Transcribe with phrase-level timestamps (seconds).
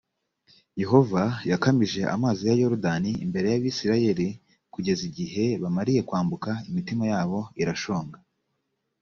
[0.81, 4.27] yehova yakamije amazi ya yorodani imbere y abisirayeli
[4.73, 8.17] kugeza igihe bamariye kwambuka imitima yabo irashonga